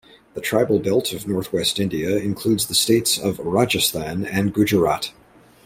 [0.33, 5.11] The Tribal Belt of Northwest India includes the states of Rajasthan and Gujarat.